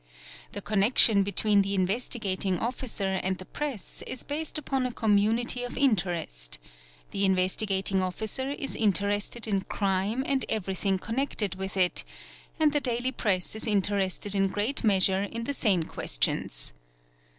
The 0.53 0.63
connection 0.63 1.21
between 1.21 1.61
the 1.61 1.75
Investigating 1.75 2.57
Officer 2.57 3.05
and 3.21 3.37
the 3.37 3.45
Press 3.45 4.03
is 4.07 4.23
based 4.23 4.57
upon 4.57 4.87
a 4.87 4.91
community 4.91 5.63
of 5.63 5.77
interest; 5.77 6.57
the 7.11 7.23
Investigating 7.23 8.01
Officer 8.01 8.49
is 8.49 8.73
inter 8.75 9.11
ested 9.11 9.47
in 9.47 9.61
crime 9.61 10.23
and 10.25 10.43
everything 10.49 10.97
connected 10.97 11.53
with 11.53 11.77
it 11.77 12.03
and 12.59 12.73
the 12.73 12.81
daily 12.81 13.11
Press 13.11 13.55
is 13.55 13.67
interested 13.67 14.33
in 14.33 14.47
great 14.47 14.83
measure 14.83 15.21
in 15.21 15.43
the 15.43 15.53
same 15.53 15.83
questions. 15.83 16.73